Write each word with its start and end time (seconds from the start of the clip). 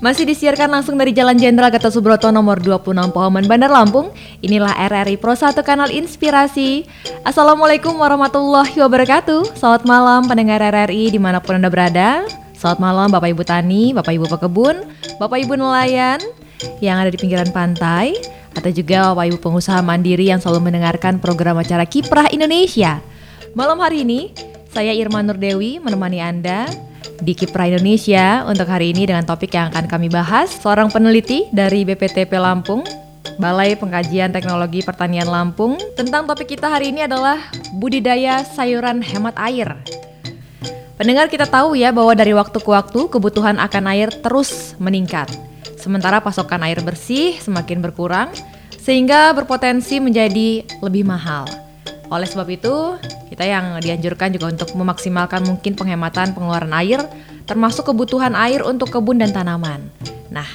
Masih 0.00 0.24
disiarkan 0.24 0.72
langsung 0.72 0.96
dari 0.96 1.12
Jalan 1.12 1.36
Jenderal 1.36 1.68
Gatot 1.68 1.92
Subroto 1.92 2.32
nomor 2.32 2.56
26 2.56 3.12
Pohoman 3.12 3.44
Bandar 3.44 3.68
Lampung. 3.68 4.08
Inilah 4.40 4.72
RRI 4.88 5.20
Pro 5.20 5.36
1 5.36 5.60
Kanal 5.60 5.92
Inspirasi. 5.92 6.88
Assalamualaikum 7.20 7.92
warahmatullahi 8.00 8.80
wabarakatuh. 8.80 9.52
Selamat 9.60 9.84
malam 9.84 10.24
pendengar 10.24 10.64
RRI 10.64 11.12
di 11.12 11.20
mana 11.20 11.36
pun 11.44 11.60
Anda 11.60 11.68
berada. 11.68 12.24
Selamat 12.56 12.80
malam 12.80 13.12
Bapak 13.12 13.28
Ibu 13.28 13.44
Tani, 13.44 13.92
Bapak 13.92 14.16
Ibu 14.16 14.24
Pekebun, 14.40 14.88
Bapak 15.20 15.36
Ibu 15.44 15.60
Nelayan 15.60 16.24
yang 16.80 16.96
ada 16.96 17.12
di 17.12 17.20
pinggiran 17.20 17.52
pantai, 17.52 18.16
atau 18.56 18.72
juga 18.72 19.12
Bapak 19.12 19.36
Ibu 19.36 19.38
pengusaha 19.44 19.84
mandiri 19.84 20.32
yang 20.32 20.40
selalu 20.40 20.72
mendengarkan 20.72 21.20
program 21.20 21.60
acara 21.60 21.84
Kiprah 21.84 22.32
Indonesia. 22.32 23.04
Malam 23.52 23.76
hari 23.76 24.08
ini, 24.08 24.32
saya 24.72 24.96
Irma 24.96 25.20
Nurdewi 25.20 25.76
menemani 25.76 26.24
Anda 26.24 26.89
di 27.20 27.36
Kiprah 27.36 27.68
Indonesia 27.68 28.44
untuk 28.48 28.68
hari 28.68 28.96
ini 28.96 29.08
dengan 29.08 29.24
topik 29.24 29.52
yang 29.52 29.68
akan 29.72 29.86
kami 29.86 30.08
bahas 30.08 30.50
seorang 30.50 30.88
peneliti 30.88 31.46
dari 31.52 31.84
BPTP 31.84 32.32
Lampung 32.40 32.82
Balai 33.40 33.76
Pengkajian 33.76 34.32
Teknologi 34.32 34.84
Pertanian 34.84 35.28
Lampung 35.28 35.80
tentang 35.96 36.28
topik 36.28 36.56
kita 36.56 36.68
hari 36.68 36.92
ini 36.92 37.08
adalah 37.08 37.40
budidaya 37.76 38.44
sayuran 38.44 39.00
hemat 39.00 39.32
air. 39.40 39.72
Pendengar 41.00 41.32
kita 41.32 41.48
tahu 41.48 41.80
ya 41.80 41.88
bahwa 41.96 42.12
dari 42.12 42.36
waktu 42.36 42.60
ke 42.60 42.68
waktu 42.68 43.08
kebutuhan 43.08 43.56
akan 43.56 43.84
air 43.96 44.12
terus 44.12 44.76
meningkat. 44.76 45.32
Sementara 45.80 46.20
pasokan 46.20 46.60
air 46.60 46.84
bersih 46.84 47.40
semakin 47.40 47.80
berkurang 47.80 48.28
sehingga 48.76 49.32
berpotensi 49.32 49.96
menjadi 49.96 50.68
lebih 50.84 51.08
mahal. 51.08 51.48
Oleh 52.10 52.26
sebab 52.26 52.50
itu, 52.50 52.98
kita 53.30 53.46
yang 53.46 53.78
dianjurkan 53.78 54.34
juga 54.34 54.50
untuk 54.50 54.74
memaksimalkan 54.74 55.46
mungkin 55.46 55.78
penghematan 55.78 56.34
pengeluaran 56.34 56.74
air, 56.74 57.06
termasuk 57.46 57.86
kebutuhan 57.86 58.34
air 58.34 58.66
untuk 58.66 58.90
kebun 58.90 59.22
dan 59.22 59.30
tanaman. 59.30 59.86
Nah, 60.26 60.46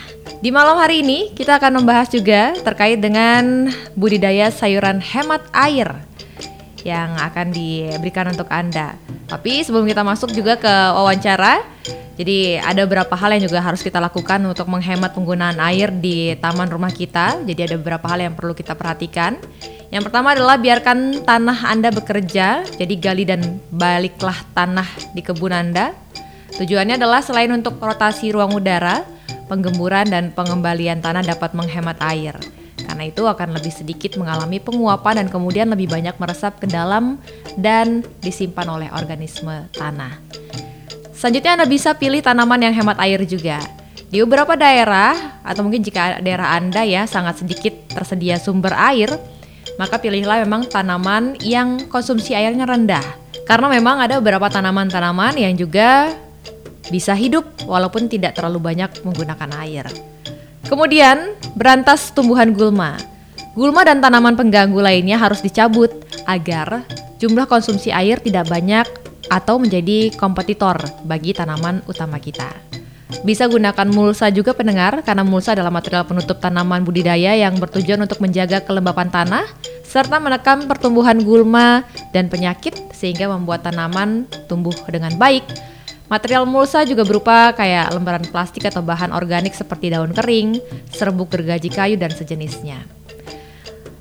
di 0.43 0.51
malam 0.51 0.75
hari 0.75 0.99
ini 0.99 1.31
kita 1.31 1.55
akan 1.55 1.79
membahas 1.79 2.11
juga 2.11 2.53
terkait 2.59 2.99
dengan 2.99 3.71
budidaya 3.95 4.51
sayuran 4.51 4.99
hemat 4.99 5.47
air 5.55 5.95
yang 6.83 7.15
akan 7.17 7.55
diberikan 7.55 8.29
untuk 8.29 8.51
Anda. 8.51 8.99
Tapi 9.25 9.63
sebelum 9.65 9.89
kita 9.89 10.05
masuk 10.05 10.35
juga 10.35 10.59
ke 10.59 10.69
wawancara, 10.69 11.63
jadi 12.15 12.63
ada 12.63 12.87
beberapa 12.87 13.11
hal 13.11 13.35
yang 13.35 13.43
juga 13.43 13.59
harus 13.59 13.83
kita 13.83 13.99
lakukan 13.99 14.39
untuk 14.47 14.71
menghemat 14.71 15.11
penggunaan 15.11 15.59
air 15.59 15.91
di 15.91 16.31
taman 16.39 16.71
rumah 16.71 16.87
kita. 16.87 17.43
Jadi 17.43 17.59
ada 17.67 17.75
beberapa 17.75 18.07
hal 18.07 18.23
yang 18.23 18.33
perlu 18.39 18.55
kita 18.55 18.71
perhatikan. 18.71 19.35
Yang 19.91 20.11
pertama 20.11 20.31
adalah 20.31 20.55
biarkan 20.55 21.27
tanah 21.27 21.59
Anda 21.67 21.91
bekerja, 21.91 22.63
jadi 22.79 22.93
gali 22.95 23.23
dan 23.27 23.59
baliklah 23.67 24.35
tanah 24.55 24.87
di 25.11 25.21
kebun 25.21 25.51
Anda. 25.51 25.91
Tujuannya 26.55 26.95
adalah 26.95 27.19
selain 27.19 27.51
untuk 27.51 27.83
rotasi 27.83 28.31
ruang 28.31 28.55
udara, 28.55 29.03
penggemburan 29.51 30.07
dan 30.07 30.31
pengembalian 30.31 31.03
tanah 31.03 31.21
dapat 31.21 31.51
menghemat 31.51 31.99
air. 31.99 32.39
Karena 32.79 33.11
itu 33.11 33.27
akan 33.27 33.59
lebih 33.59 33.75
sedikit 33.75 34.15
mengalami 34.15 34.63
penguapan 34.63 35.25
dan 35.25 35.27
kemudian 35.27 35.67
lebih 35.67 35.91
banyak 35.91 36.15
meresap 36.15 36.63
ke 36.63 36.67
dalam 36.71 37.19
dan 37.59 38.07
disimpan 38.23 38.71
oleh 38.71 38.87
organisme 38.95 39.67
tanah. 39.75 40.15
Selanjutnya 41.15 41.51
Anda 41.55 41.67
bisa 41.67 41.95
pilih 41.95 42.19
tanaman 42.19 42.59
yang 42.59 42.75
hemat 42.75 42.99
air 42.99 43.23
juga. 43.23 43.63
Di 44.11 44.19
beberapa 44.21 44.59
daerah 44.59 45.39
atau 45.47 45.63
mungkin 45.63 45.79
jika 45.79 46.19
daerah 46.19 46.59
Anda 46.59 46.83
ya 46.83 47.07
sangat 47.07 47.39
sedikit 47.39 47.71
tersedia 47.87 48.35
sumber 48.35 48.75
air, 48.75 49.15
maka 49.79 49.95
pilihlah 49.95 50.43
memang 50.43 50.67
tanaman 50.67 51.39
yang 51.39 51.87
konsumsi 51.87 52.35
airnya 52.35 52.67
rendah. 52.67 53.03
Karena 53.47 53.71
memang 53.71 54.03
ada 54.03 54.19
beberapa 54.19 54.51
tanaman-tanaman 54.51 55.39
yang 55.39 55.55
juga 55.55 56.11
bisa 56.91 57.15
hidup 57.15 57.47
walaupun 57.63 58.11
tidak 58.11 58.35
terlalu 58.35 58.59
banyak 58.59 58.91
menggunakan 59.01 59.49
air. 59.63 59.85
Kemudian, 60.67 61.37
berantas 61.55 62.11
tumbuhan 62.11 62.51
gulma. 62.51 62.97
Gulma 63.55 63.87
dan 63.87 64.03
tanaman 64.03 64.35
pengganggu 64.35 64.81
lainnya 64.83 65.15
harus 65.15 65.39
dicabut 65.39 65.93
agar 66.27 66.83
jumlah 67.21 67.47
konsumsi 67.47 67.93
air 67.93 68.19
tidak 68.19 68.51
banyak 68.51 68.83
atau 69.29 69.61
menjadi 69.61 70.13
kompetitor 70.15 70.77
bagi 71.03 71.31
tanaman 71.33 71.81
utama 71.89 72.21
kita. 72.21 72.49
Bisa 73.21 73.45
gunakan 73.45 73.87
mulsa 73.89 74.33
juga 74.33 74.53
pendengar 74.57 75.05
karena 75.05 75.21
mulsa 75.21 75.53
adalah 75.53 75.69
material 75.69 76.05
penutup 76.09 76.41
tanaman 76.41 76.81
budidaya 76.81 77.37
yang 77.37 77.57
bertujuan 77.57 78.01
untuk 78.01 78.21
menjaga 78.21 78.61
kelembapan 78.65 79.09
tanah 79.09 79.45
serta 79.85 80.19
menekan 80.19 80.65
pertumbuhan 80.67 81.21
gulma 81.23 81.85
dan 82.11 82.27
penyakit 82.27 82.75
sehingga 82.91 83.29
membuat 83.31 83.63
tanaman 83.63 84.27
tumbuh 84.49 84.75
dengan 84.89 85.13
baik. 85.15 85.45
Material 86.05 86.45
mulsa 86.45 86.85
juga 86.85 87.01
berupa 87.01 87.49
kayak 87.57 87.93
lembaran 87.97 88.25
plastik 88.29 88.69
atau 88.69 88.85
bahan 88.85 89.09
organik 89.09 89.57
seperti 89.57 89.89
daun 89.89 90.13
kering, 90.13 90.61
serbuk 90.93 91.33
gergaji 91.33 91.73
kayu 91.73 91.95
dan 91.97 92.13
sejenisnya. 92.13 93.04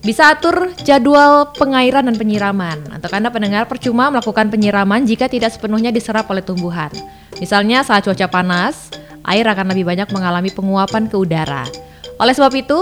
Bisa 0.04 0.36
atur 0.36 0.76
jadwal 0.84 1.48
pengairan 1.56 2.04
dan 2.04 2.12
penyiraman. 2.20 2.92
Untuk 2.92 3.08
Anda 3.08 3.32
pendengar 3.32 3.64
percuma 3.64 4.12
melakukan 4.12 4.52
penyiraman 4.52 5.08
jika 5.08 5.32
tidak 5.32 5.56
sepenuhnya 5.56 5.88
diserap 5.88 6.28
oleh 6.28 6.44
tumbuhan. 6.44 6.92
Misalnya 7.40 7.80
saat 7.80 8.04
cuaca 8.04 8.28
panas, 8.28 8.92
air 9.24 9.48
akan 9.48 9.72
lebih 9.72 9.88
banyak 9.88 10.12
mengalami 10.12 10.52
penguapan 10.52 11.08
ke 11.08 11.16
udara. 11.16 11.64
Oleh 12.20 12.36
sebab 12.36 12.52
itu, 12.52 12.76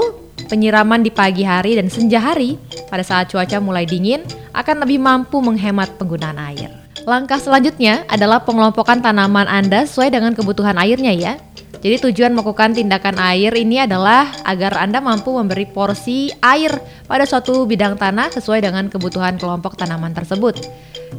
penyiraman 0.50 1.06
di 1.06 1.14
pagi 1.14 1.46
hari 1.46 1.78
dan 1.78 1.86
senja 1.86 2.18
hari 2.18 2.58
pada 2.90 3.06
saat 3.06 3.30
cuaca 3.30 3.62
mulai 3.62 3.86
dingin 3.86 4.26
akan 4.50 4.82
lebih 4.82 4.98
mampu 4.98 5.38
menghemat 5.38 5.94
penggunaan 6.02 6.42
air. 6.42 6.74
Langkah 7.06 7.38
selanjutnya 7.38 8.02
adalah 8.10 8.42
pengelompokan 8.42 8.98
tanaman 8.98 9.46
Anda 9.46 9.86
sesuai 9.86 10.10
dengan 10.10 10.34
kebutuhan 10.34 10.74
airnya 10.74 11.14
ya. 11.14 11.38
Jadi 11.80 11.96
tujuan 12.10 12.36
melakukan 12.36 12.76
tindakan 12.76 13.16
air 13.16 13.54
ini 13.56 13.80
adalah 13.80 14.28
agar 14.44 14.76
Anda 14.76 15.00
mampu 15.00 15.32
memberi 15.32 15.64
porsi 15.64 16.28
air 16.44 16.76
pada 17.08 17.24
suatu 17.24 17.64
bidang 17.64 17.96
tanah 17.96 18.28
sesuai 18.28 18.60
dengan 18.60 18.92
kebutuhan 18.92 19.40
kelompok 19.40 19.80
tanaman 19.80 20.12
tersebut. 20.12 20.60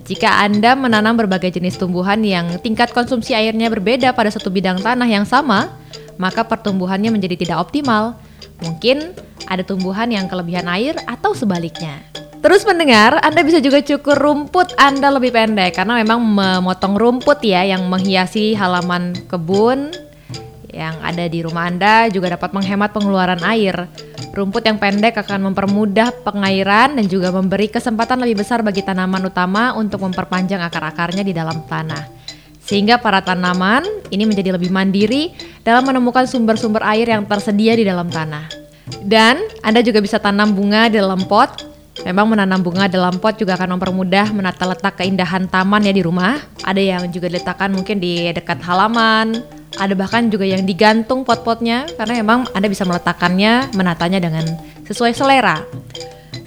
Jika 0.05 0.45
Anda 0.45 0.77
menanam 0.77 1.17
berbagai 1.17 1.57
jenis 1.57 1.81
tumbuhan 1.81 2.21
yang 2.21 2.61
tingkat 2.61 2.93
konsumsi 2.93 3.33
airnya 3.33 3.73
berbeda 3.73 4.13
pada 4.13 4.29
satu 4.29 4.53
bidang 4.53 4.81
tanah 4.85 5.09
yang 5.09 5.25
sama, 5.25 5.73
maka 6.21 6.45
pertumbuhannya 6.45 7.09
menjadi 7.09 7.45
tidak 7.45 7.57
optimal. 7.69 8.17
Mungkin 8.61 9.17
ada 9.49 9.65
tumbuhan 9.65 10.13
yang 10.13 10.29
kelebihan 10.29 10.69
air 10.69 10.95
atau 11.09 11.33
sebaliknya. 11.35 11.99
Terus 12.43 12.67
mendengar, 12.67 13.23
Anda 13.23 13.39
bisa 13.39 13.63
juga 13.63 13.79
cukur 13.79 14.19
rumput 14.19 14.75
Anda 14.75 15.07
lebih 15.15 15.31
pendek 15.31 15.79
karena 15.79 15.95
memang 16.03 16.19
memotong 16.19 16.99
rumput 16.99 17.39
ya 17.39 17.63
yang 17.63 17.87
menghiasi 17.87 18.51
halaman 18.51 19.15
kebun 19.31 19.95
yang 20.73 20.97
ada 21.05 21.29
di 21.29 21.45
rumah 21.45 21.69
Anda 21.69 22.09
juga 22.09 22.33
dapat 22.33 22.49
menghemat 22.51 22.89
pengeluaran 22.91 23.45
air. 23.45 23.87
Rumput 24.33 24.65
yang 24.65 24.81
pendek 24.81 25.13
akan 25.21 25.53
mempermudah 25.53 26.25
pengairan 26.25 26.97
dan 26.97 27.05
juga 27.05 27.29
memberi 27.29 27.69
kesempatan 27.69 28.17
lebih 28.25 28.41
besar 28.41 28.65
bagi 28.65 28.81
tanaman 28.81 29.29
utama 29.29 29.77
untuk 29.77 30.01
memperpanjang 30.01 30.59
akar-akarnya 30.65 31.21
di 31.21 31.31
dalam 31.31 31.61
tanah. 31.69 32.09
Sehingga 32.65 32.97
para 32.97 33.21
tanaman 33.21 33.85
ini 34.09 34.25
menjadi 34.25 34.57
lebih 34.57 34.73
mandiri 34.73 35.29
dalam 35.61 35.85
menemukan 35.85 36.25
sumber-sumber 36.25 36.81
air 36.81 37.05
yang 37.13 37.29
tersedia 37.29 37.77
di 37.77 37.85
dalam 37.85 38.09
tanah. 38.09 38.49
Dan 39.05 39.37
Anda 39.61 39.85
juga 39.85 40.01
bisa 40.01 40.17
tanam 40.17 40.57
bunga 40.57 40.89
di 40.89 40.97
dalam 40.97 41.23
pot 41.29 41.73
Memang 42.01 42.25
menanam 42.25 42.65
bunga 42.65 42.89
dalam 42.89 43.21
pot 43.21 43.37
juga 43.37 43.53
akan 43.53 43.77
mempermudah 43.77 44.33
menata 44.33 44.65
letak 44.65 44.97
keindahan 44.97 45.45
taman 45.45 45.85
ya 45.85 45.93
di 45.93 46.01
rumah. 46.01 46.41
Ada 46.65 46.81
yang 46.81 47.03
juga 47.13 47.29
diletakkan 47.29 47.69
mungkin 47.69 48.01
di 48.01 48.33
dekat 48.33 48.65
halaman, 48.65 49.45
ada 49.77 49.93
bahkan 49.97 50.29
juga 50.29 50.45
yang 50.45 50.63
digantung 50.63 51.25
pot-potnya 51.25 51.89
karena 51.97 52.21
memang 52.21 52.45
Anda 52.53 52.69
bisa 52.69 52.85
meletakkannya, 52.85 53.73
menatanya 53.73 54.19
dengan 54.21 54.45
sesuai 54.85 55.13
selera. 55.15 55.63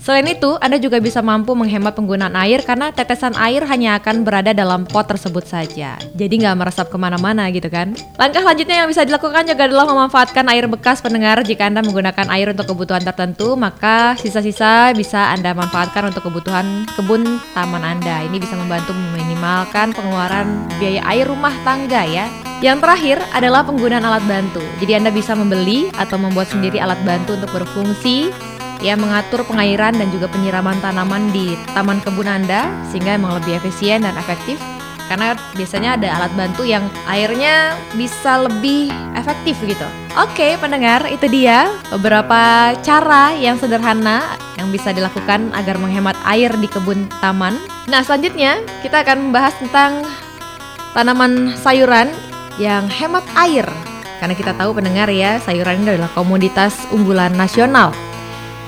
Selain 0.07 0.23
itu, 0.31 0.55
Anda 0.63 0.79
juga 0.79 1.03
bisa 1.03 1.19
mampu 1.19 1.51
menghemat 1.59 1.99
penggunaan 1.99 2.39
air 2.39 2.63
karena 2.63 2.95
tetesan 2.95 3.35
air 3.43 3.67
hanya 3.67 3.99
akan 3.99 4.23
berada 4.23 4.55
dalam 4.55 4.87
pot 4.87 5.03
tersebut 5.03 5.43
saja. 5.43 5.99
Jadi 6.15 6.47
nggak 6.47 6.55
meresap 6.55 6.87
ke 6.87 6.95
mana-mana 6.95 7.51
gitu 7.51 7.67
kan. 7.67 7.91
Langkah 8.15 8.47
selanjutnya 8.47 8.87
yang 8.87 8.87
bisa 8.87 9.03
dilakukan 9.03 9.51
juga 9.51 9.67
adalah 9.67 9.83
memanfaatkan 9.91 10.47
air 10.47 10.71
bekas 10.71 11.03
pendengar 11.03 11.43
jika 11.43 11.67
Anda 11.67 11.83
menggunakan 11.83 12.31
air 12.31 12.55
untuk 12.55 12.71
kebutuhan 12.71 13.03
tertentu, 13.03 13.59
maka 13.59 14.15
sisa-sisa 14.15 14.95
bisa 14.95 15.35
Anda 15.35 15.59
manfaatkan 15.59 16.15
untuk 16.15 16.31
kebutuhan 16.31 16.87
kebun 16.95 17.43
taman 17.51 17.83
Anda. 17.83 18.23
Ini 18.31 18.39
bisa 18.39 18.55
membantu 18.55 18.95
meminimalkan 18.95 19.91
pengeluaran 19.91 20.71
biaya 20.79 21.03
air 21.11 21.27
rumah 21.27 21.51
tangga 21.67 22.07
ya. 22.07 22.46
Yang 22.65 22.89
terakhir 22.89 23.19
adalah 23.37 23.69
penggunaan 23.69 24.01
alat 24.01 24.25
bantu. 24.25 24.65
Jadi 24.81 24.93
Anda 24.97 25.13
bisa 25.13 25.37
membeli 25.37 25.93
atau 25.93 26.17
membuat 26.17 26.49
sendiri 26.49 26.81
alat 26.81 26.97
bantu 27.05 27.37
untuk 27.37 27.53
berfungsi 27.53 28.33
ya 28.81 28.97
mengatur 28.97 29.45
pengairan 29.45 29.97
dan 29.97 30.09
juga 30.13 30.29
penyiraman 30.29 30.77
tanaman 30.81 31.33
di 31.33 31.57
taman 31.77 32.01
kebun 32.01 32.29
Anda 32.29 32.69
sehingga 32.93 33.17
memang 33.17 33.41
lebih 33.41 33.61
efisien 33.61 34.05
dan 34.05 34.17
efektif 34.17 34.61
karena 35.07 35.39
biasanya 35.55 35.95
ada 35.97 36.09
alat 36.19 36.33
bantu 36.35 36.67
yang 36.67 36.83
airnya 37.07 37.79
bisa 37.95 38.43
lebih 38.43 38.91
efektif 39.15 39.55
gitu. 39.63 39.87
Oke, 40.19 40.59
pendengar, 40.59 41.07
itu 41.07 41.31
dia 41.31 41.71
beberapa 41.95 42.75
cara 42.83 43.31
yang 43.39 43.55
sederhana 43.55 44.35
yang 44.59 44.73
bisa 44.75 44.91
dilakukan 44.91 45.55
agar 45.55 45.79
menghemat 45.79 46.19
air 46.27 46.51
di 46.59 46.67
kebun 46.67 47.07
taman. 47.23 47.55
Nah, 47.87 48.03
selanjutnya 48.03 48.59
kita 48.83 49.07
akan 49.07 49.31
membahas 49.31 49.55
tentang 49.63 50.03
tanaman 50.91 51.55
sayuran 51.61 52.11
yang 52.57 52.89
hemat 52.89 53.25
air 53.37 53.67
Karena 54.17 54.33
kita 54.33 54.57
tahu 54.57 54.73
pendengar 54.73 55.13
ya, 55.13 55.37
sayuran 55.45 55.85
ini 55.85 55.93
adalah 55.93 56.09
komoditas 56.17 56.73
unggulan 56.89 57.37
nasional. 57.37 57.93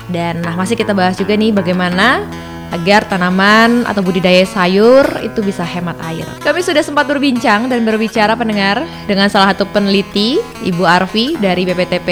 Dan 0.05 0.45
nah 0.45 0.53
masih 0.53 0.77
kita 0.77 0.93
bahas 0.93 1.17
juga 1.17 1.33
nih 1.33 1.49
bagaimana 1.49 2.21
agar 2.69 3.05
tanaman 3.09 3.81
atau 3.89 4.05
budidaya 4.05 4.45
sayur 4.45 5.05
itu 5.25 5.41
bisa 5.41 5.65
hemat 5.65 5.97
air. 6.05 6.25
Kami 6.41 6.61
sudah 6.61 6.85
sempat 6.85 7.09
berbincang 7.09 7.65
dan 7.65 7.81
berbicara 7.81 8.37
pendengar 8.37 8.85
dengan 9.09 9.25
salah 9.25 9.57
satu 9.57 9.65
peneliti, 9.73 10.37
Ibu 10.65 10.85
Arfi 10.85 11.33
dari 11.41 11.65
BPTP 11.65 12.09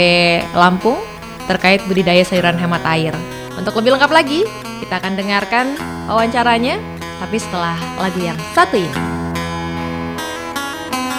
Lampung 0.57 0.97
terkait 1.45 1.85
budidaya 1.85 2.25
sayuran 2.25 2.57
hemat 2.57 2.81
air. 2.89 3.13
Untuk 3.53 3.77
lebih 3.77 3.97
lengkap 3.97 4.11
lagi, 4.13 4.41
kita 4.81 4.97
akan 5.01 5.13
dengarkan 5.17 5.77
wawancaranya 6.09 6.77
tapi 7.17 7.37
setelah 7.41 7.77
lagu 7.97 8.21
yang 8.21 8.37
satu 8.53 8.77
ini. 8.77 9.16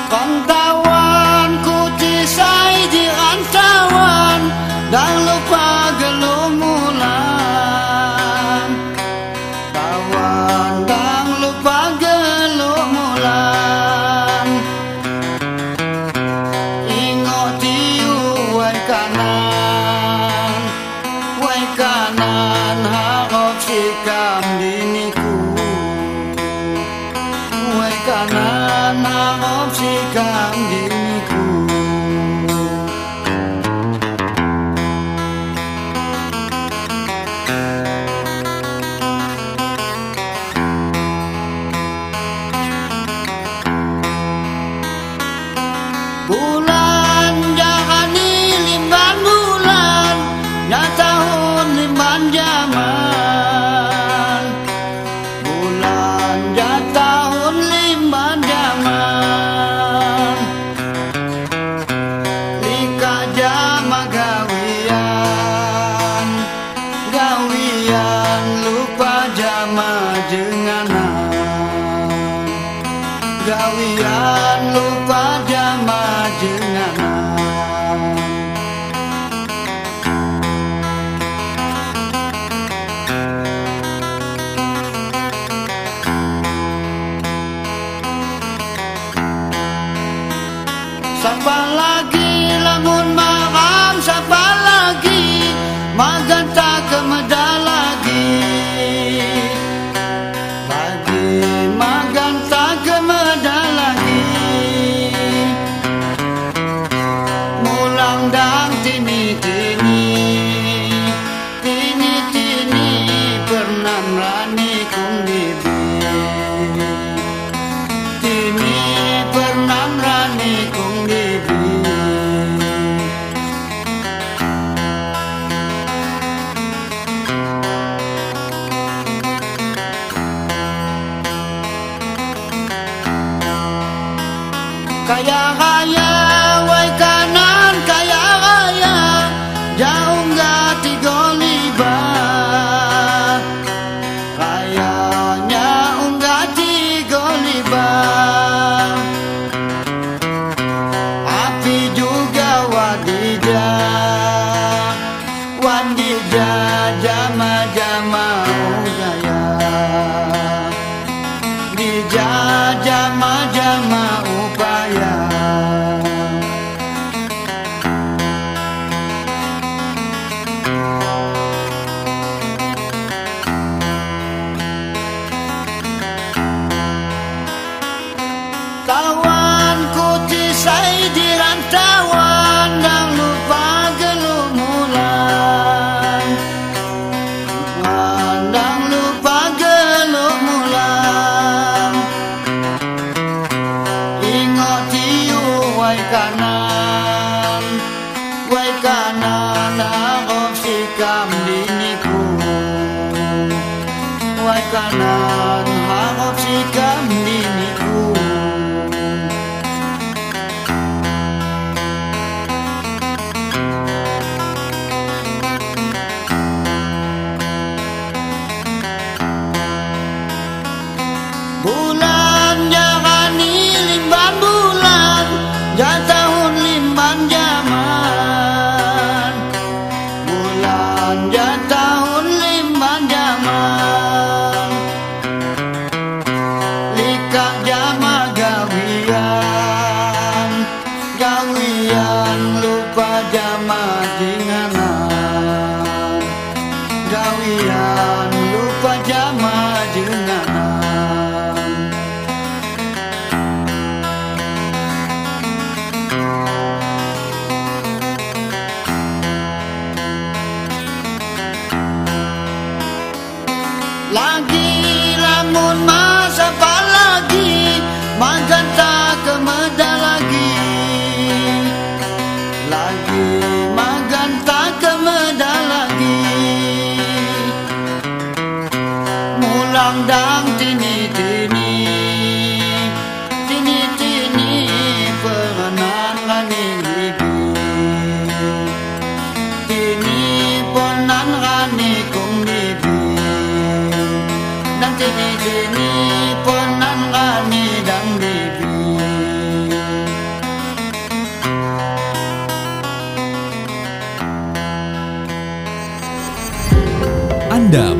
Kontawan 0.08 1.60
ku 1.60 1.78
tisai 2.00 2.88
di 2.88 3.04
antawan 3.12 4.40
dan 4.88 5.12
lupa 5.28 5.92
gelumulan 6.00 7.27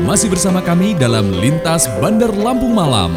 masih 0.09 0.25
bersama 0.25 0.57
kami 0.57 0.97
dalam 0.97 1.29
Lintas 1.29 1.85
Bandar 2.01 2.33
Lampung 2.33 2.73
Malam. 2.73 3.13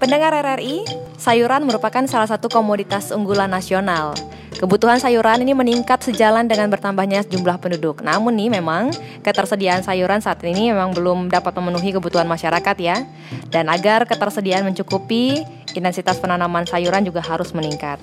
Pendengar 0.00 0.32
RRI, 0.32 0.88
sayuran 1.20 1.68
merupakan 1.68 2.08
salah 2.08 2.28
satu 2.32 2.48
komoditas 2.48 3.12
unggulan 3.12 3.52
nasional. 3.52 4.16
Kebutuhan 4.54 5.02
sayuran 5.02 5.42
ini 5.42 5.50
meningkat 5.50 6.06
sejalan 6.06 6.46
dengan 6.46 6.70
bertambahnya 6.70 7.26
jumlah 7.26 7.58
penduduk. 7.58 8.06
Namun 8.06 8.38
nih 8.38 8.54
memang 8.54 8.94
ketersediaan 9.26 9.82
sayuran 9.82 10.22
saat 10.22 10.38
ini 10.46 10.70
memang 10.70 10.94
belum 10.94 11.26
dapat 11.26 11.50
memenuhi 11.58 11.90
kebutuhan 11.90 12.30
masyarakat 12.30 12.76
ya. 12.78 13.02
Dan 13.50 13.66
agar 13.66 14.06
ketersediaan 14.06 14.62
mencukupi, 14.62 15.42
intensitas 15.74 16.22
penanaman 16.22 16.70
sayuran 16.70 17.02
juga 17.02 17.18
harus 17.18 17.50
meningkat. 17.50 17.98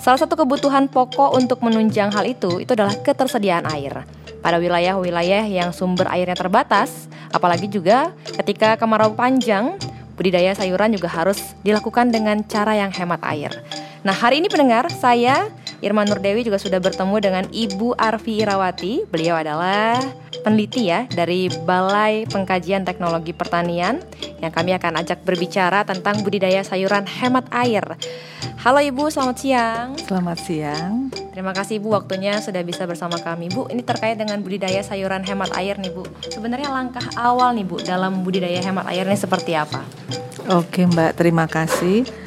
Salah 0.00 0.18
satu 0.18 0.34
kebutuhan 0.34 0.88
pokok 0.88 1.36
untuk 1.36 1.60
menunjang 1.60 2.10
hal 2.10 2.24
itu 2.24 2.58
itu 2.58 2.72
adalah 2.72 2.96
ketersediaan 2.96 3.68
air. 3.68 4.02
Pada 4.42 4.58
wilayah-wilayah 4.58 5.46
yang 5.46 5.70
sumber 5.70 6.08
airnya 6.10 6.34
terbatas, 6.34 7.06
apalagi 7.30 7.70
juga 7.70 8.10
ketika 8.42 8.74
kemarau 8.80 9.14
panjang, 9.14 9.78
budidaya 10.16 10.56
sayuran 10.56 10.96
juga 10.96 11.06
harus 11.06 11.54
dilakukan 11.62 12.10
dengan 12.10 12.42
cara 12.48 12.74
yang 12.74 12.90
hemat 12.90 13.22
air. 13.28 13.52
Nah, 14.02 14.10
hari 14.10 14.42
ini 14.42 14.50
pendengar, 14.50 14.90
saya 14.90 15.46
Irma 15.82 16.06
Nurdewi 16.06 16.46
juga 16.46 16.62
sudah 16.62 16.78
bertemu 16.78 17.16
dengan 17.18 17.44
Ibu 17.50 17.98
Arfi 17.98 18.38
Irawati. 18.38 19.02
Beliau 19.10 19.34
adalah 19.34 19.98
peneliti 20.46 20.86
ya 20.86 21.10
dari 21.10 21.50
Balai 21.50 22.22
Pengkajian 22.30 22.86
Teknologi 22.86 23.34
Pertanian 23.34 23.98
yang 24.38 24.54
kami 24.54 24.78
akan 24.78 25.02
ajak 25.02 25.26
berbicara 25.26 25.82
tentang 25.82 26.22
budidaya 26.22 26.62
sayuran 26.62 27.02
hemat 27.02 27.50
air. 27.50 27.82
Halo 28.62 28.78
Ibu, 28.78 29.10
selamat 29.10 29.36
siang. 29.42 29.88
Selamat 29.98 30.38
siang. 30.38 31.10
Terima 31.34 31.50
kasih 31.50 31.82
Ibu 31.82 31.98
waktunya 31.98 32.38
sudah 32.38 32.62
bisa 32.62 32.86
bersama 32.86 33.18
kami 33.18 33.50
Bu. 33.50 33.66
Ini 33.66 33.82
terkait 33.82 34.14
dengan 34.14 34.38
budidaya 34.38 34.86
sayuran 34.86 35.26
hemat 35.26 35.50
air 35.58 35.82
nih 35.82 35.90
Bu. 35.90 36.06
Sebenarnya 36.30 36.70
langkah 36.70 37.02
awal 37.18 37.58
nih 37.58 37.66
Bu 37.66 37.82
dalam 37.82 38.22
budidaya 38.22 38.62
hemat 38.62 38.86
air 38.86 39.02
ini 39.02 39.18
seperti 39.18 39.58
apa? 39.58 39.82
Oke 40.46 40.86
Mbak, 40.86 41.18
terima 41.18 41.50
kasih. 41.50 42.21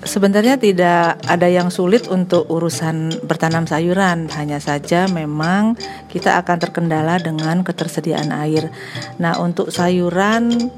Sebenarnya 0.00 0.56
tidak 0.56 1.20
ada 1.28 1.44
yang 1.44 1.68
sulit 1.68 2.08
untuk 2.08 2.48
urusan 2.48 3.20
bertanam 3.28 3.68
sayuran, 3.68 4.32
hanya 4.32 4.56
saja 4.56 5.04
memang 5.12 5.76
kita 6.08 6.40
akan 6.40 6.56
terkendala 6.56 7.20
dengan 7.20 7.60
ketersediaan 7.60 8.32
air. 8.32 8.72
Nah, 9.20 9.36
untuk 9.36 9.68
sayuran 9.68 10.72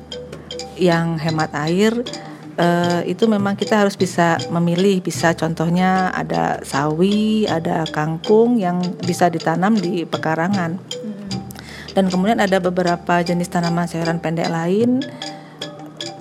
yang 0.75 1.23
hemat 1.23 1.55
air 1.55 1.95
eh, 2.59 3.01
itu 3.07 3.31
memang 3.31 3.55
kita 3.55 3.87
harus 3.87 3.95
bisa 3.95 4.43
memilih, 4.51 4.99
bisa 4.99 5.39
contohnya 5.39 6.11
ada 6.11 6.59
sawi, 6.67 7.47
ada 7.47 7.87
kangkung 7.95 8.59
yang 8.59 8.83
bisa 9.07 9.31
ditanam 9.31 9.79
di 9.79 10.03
pekarangan. 10.03 10.83
Dan 11.95 12.09
kemudian 12.11 12.41
ada 12.41 12.59
beberapa 12.59 13.23
jenis 13.23 13.53
tanaman 13.53 13.87
sayuran 13.87 14.19
pendek 14.19 14.49
lain 14.49 15.05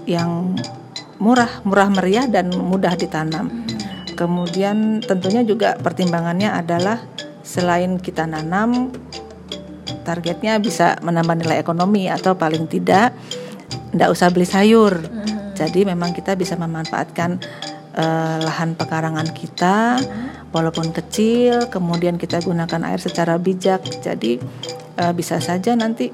yang 0.05 0.53
murah, 1.21 1.61
murah 1.61 1.89
meriah 1.93 2.25
dan 2.25 2.49
mudah 2.49 2.97
ditanam. 2.97 3.63
Kemudian 4.17 5.05
tentunya 5.05 5.45
juga 5.45 5.77
pertimbangannya 5.77 6.49
adalah 6.49 6.97
selain 7.45 8.01
kita 8.01 8.25
nanam 8.25 8.89
targetnya 10.01 10.57
bisa 10.57 10.97
menambah 11.05 11.45
nilai 11.45 11.61
ekonomi 11.61 12.09
atau 12.09 12.33
paling 12.33 12.65
tidak 12.65 13.13
tidak 13.93 14.09
usah 14.09 14.33
beli 14.33 14.47
sayur. 14.49 14.97
Jadi 15.53 15.85
memang 15.85 16.15
kita 16.17 16.33
bisa 16.33 16.57
memanfaatkan 16.57 17.37
eh, 17.93 18.37
lahan 18.41 18.73
pekarangan 18.73 19.29
kita 19.29 20.01
walaupun 20.51 20.89
kecil, 20.89 21.69
kemudian 21.69 22.17
kita 22.17 22.41
gunakan 22.41 22.81
air 22.87 22.97
secara 22.97 23.37
bijak. 23.37 23.85
Jadi 24.01 24.41
eh, 24.97 25.13
bisa 25.13 25.37
saja 25.37 25.77
nanti 25.77 26.09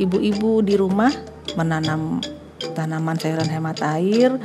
ibu-ibu 0.00 0.64
di 0.64 0.74
rumah 0.80 1.12
menanam 1.56 2.20
tanaman 2.74 3.16
sayuran 3.20 3.48
hemat 3.48 3.80
air. 3.84 4.36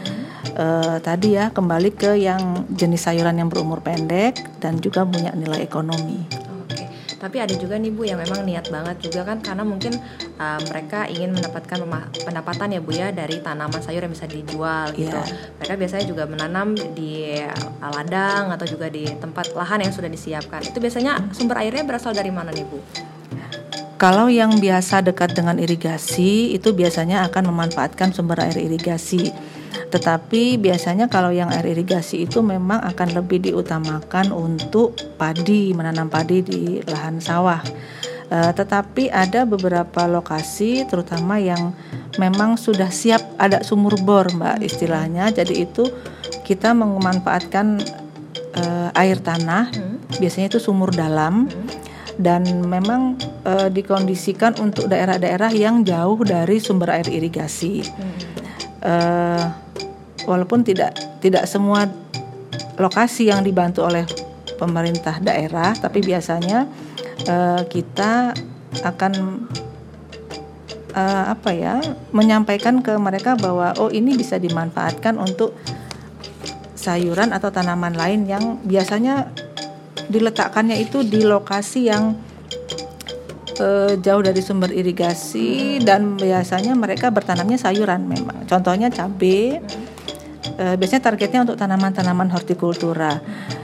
Eh, 0.51 0.97
tadi 0.99 1.39
ya 1.39 1.47
kembali 1.53 1.95
ke 1.95 2.19
yang 2.19 2.67
jenis 2.75 3.07
sayuran 3.07 3.39
yang 3.39 3.47
berumur 3.47 3.79
pendek 3.79 4.35
dan 4.59 4.83
juga 4.83 5.07
punya 5.07 5.31
nilai 5.31 5.63
ekonomi. 5.63 6.27
Oke, 6.67 6.91
tapi 7.23 7.39
ada 7.39 7.55
juga 7.55 7.79
nih 7.79 7.87
Bu 7.87 8.03
yang 8.03 8.19
memang 8.19 8.43
niat 8.43 8.67
banget 8.67 8.99
juga 8.99 9.31
kan 9.31 9.39
karena 9.39 9.63
mungkin 9.63 9.95
uh, 10.41 10.59
mereka 10.67 11.07
ingin 11.07 11.31
mendapatkan 11.31 11.79
pendapatan 12.27 12.75
ya 12.75 12.81
Bu 12.83 12.91
ya 12.91 13.15
dari 13.15 13.39
tanaman 13.39 13.79
sayur 13.79 14.03
yang 14.03 14.11
bisa 14.11 14.27
dijual 14.27 14.91
gitu. 14.91 15.15
Iya. 15.15 15.55
Mereka 15.63 15.73
biasanya 15.79 16.05
juga 16.09 16.23
menanam 16.27 16.75
di 16.75 17.39
uh, 17.47 17.91
ladang 17.95 18.51
atau 18.51 18.67
juga 18.67 18.91
di 18.91 19.07
tempat 19.07 19.55
lahan 19.55 19.87
yang 19.87 19.93
sudah 19.95 20.11
disiapkan. 20.11 20.67
Itu 20.67 20.83
biasanya 20.83 21.31
sumber 21.31 21.63
airnya 21.63 21.87
berasal 21.87 22.11
dari 22.11 22.33
mana 22.33 22.51
nih 22.51 22.67
Bu? 22.67 22.81
Kalau 24.01 24.33
yang 24.33 24.57
biasa 24.57 25.05
dekat 25.05 25.37
dengan 25.37 25.61
irigasi 25.61 26.57
itu 26.57 26.73
biasanya 26.73 27.21
akan 27.29 27.53
memanfaatkan 27.53 28.09
sumber 28.09 28.41
air 28.41 28.57
irigasi. 28.57 29.29
Tetapi 29.93 30.57
biasanya 30.57 31.05
kalau 31.05 31.29
yang 31.29 31.53
air 31.53 31.69
irigasi 31.69 32.25
itu 32.25 32.41
memang 32.41 32.81
akan 32.81 33.13
lebih 33.13 33.45
diutamakan 33.45 34.33
untuk 34.33 34.97
padi, 35.21 35.69
menanam 35.77 36.09
padi 36.09 36.41
di 36.41 36.81
lahan 36.81 37.21
sawah. 37.21 37.61
Eh, 38.33 38.51
tetapi 38.57 39.13
ada 39.13 39.45
beberapa 39.45 40.09
lokasi 40.09 40.81
terutama 40.89 41.37
yang 41.37 41.69
memang 42.17 42.57
sudah 42.57 42.89
siap 42.89 43.21
ada 43.37 43.61
sumur 43.61 44.01
bor, 44.01 44.25
Mbak 44.33 44.65
istilahnya. 44.65 45.29
Jadi 45.29 45.61
itu 45.61 45.85
kita 46.41 46.73
memanfaatkan 46.73 47.77
eh, 48.57 48.89
air 48.97 49.21
tanah, 49.21 49.69
biasanya 50.17 50.57
itu 50.57 50.57
sumur 50.57 50.89
dalam 50.89 51.45
dan 52.21 52.45
memang 52.63 53.17
eh, 53.43 53.67
dikondisikan 53.73 54.61
untuk 54.61 54.87
daerah-daerah 54.87 55.49
yang 55.51 55.81
jauh 55.81 56.21
dari 56.21 56.61
sumber 56.61 57.01
air 57.01 57.09
irigasi. 57.09 57.81
Eh, 58.81 59.45
walaupun 60.25 60.61
tidak 60.61 60.93
tidak 61.21 61.49
semua 61.49 61.89
lokasi 62.77 63.29
yang 63.29 63.41
dibantu 63.41 63.85
oleh 63.85 64.05
pemerintah 64.61 65.17
daerah, 65.17 65.73
tapi 65.73 66.05
biasanya 66.05 66.69
eh, 67.25 67.61
kita 67.65 68.33
akan 68.85 69.13
eh, 70.93 71.25
apa 71.33 71.49
ya 71.51 71.81
menyampaikan 72.13 72.79
ke 72.85 72.93
mereka 73.01 73.33
bahwa 73.35 73.73
oh 73.81 73.89
ini 73.89 74.13
bisa 74.13 74.37
dimanfaatkan 74.37 75.17
untuk 75.17 75.57
sayuran 76.81 77.29
atau 77.29 77.53
tanaman 77.53 77.93
lain 77.93 78.25
yang 78.25 78.57
biasanya 78.65 79.29
diletakkannya 80.11 80.77
itu 80.83 81.07
di 81.07 81.23
lokasi 81.23 81.87
yang 81.87 82.19
eh, 83.57 83.95
jauh 83.97 84.21
dari 84.21 84.41
sumber 84.43 84.75
irigasi 84.75 85.79
dan 85.79 86.19
biasanya 86.19 86.75
mereka 86.75 87.07
bertanamnya 87.09 87.55
sayuran 87.55 88.05
memang. 88.05 88.43
Contohnya 88.45 88.91
cabai. 88.91 89.63
Eh, 90.61 90.75
biasanya 90.75 91.09
targetnya 91.09 91.47
untuk 91.47 91.57
tanaman-tanaman 91.57 92.29
hortikultura. 92.29 93.17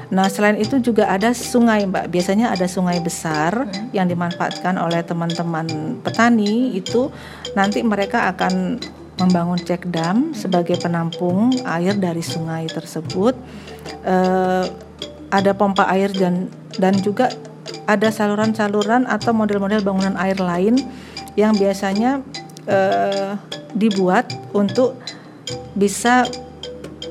Nah, 0.07 0.31
selain 0.31 0.55
itu 0.55 0.79
juga 0.79 1.11
ada 1.11 1.35
sungai, 1.35 1.83
Mbak. 1.83 2.07
Biasanya 2.07 2.55
ada 2.55 2.63
sungai 2.63 3.03
besar 3.03 3.67
yang 3.91 4.07
dimanfaatkan 4.07 4.79
oleh 4.79 5.03
teman-teman 5.03 5.99
petani 5.99 6.71
itu 6.79 7.11
nanti 7.59 7.83
mereka 7.83 8.31
akan 8.31 8.79
membangun 9.19 9.59
cek 9.59 9.89
dam 9.91 10.31
sebagai 10.31 10.79
penampung 10.79 11.51
air 11.67 11.97
dari 11.99 12.23
sungai 12.23 12.71
tersebut. 12.71 13.35
Eh, 14.07 14.65
ada 15.31 15.51
pompa 15.51 15.87
air 15.91 16.11
dan 16.15 16.47
dan 16.79 16.95
juga 17.03 17.31
ada 17.87 18.11
saluran-saluran 18.11 19.07
atau 19.07 19.31
model-model 19.31 19.83
bangunan 19.83 20.15
air 20.19 20.39
lain 20.39 20.79
yang 21.39 21.55
biasanya 21.55 22.23
eh, 22.67 23.35
dibuat 23.75 24.31
untuk 24.55 24.95
bisa 25.75 26.27